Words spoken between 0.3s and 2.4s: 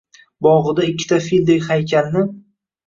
«Bog’ida ikkita fildek haykalni